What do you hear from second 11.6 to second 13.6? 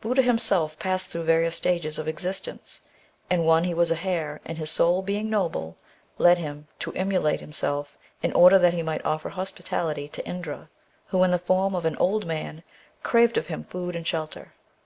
of an old man, craved of